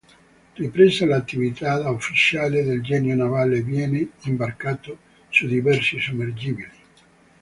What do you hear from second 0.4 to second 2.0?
Ripresa l'attività da